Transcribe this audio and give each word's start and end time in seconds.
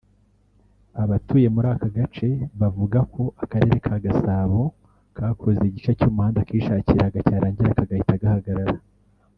Abatuye 1.03 1.47
muri 1.55 1.67
aka 1.75 1.87
gace 1.97 2.29
bavuga 2.59 2.99
ko 3.13 3.23
akarere 3.43 3.75
ka 3.85 3.95
Gasabo 4.05 4.59
kakoze 5.17 5.61
igice 5.65 5.91
cy’umuhanda 5.99 6.47
kishakiraga 6.49 7.19
cyarangira 7.27 7.77
kagahita 7.77 8.21
gahagarara 8.23 8.75